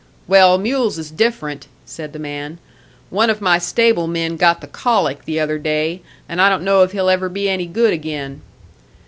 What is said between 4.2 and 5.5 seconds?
got the colic the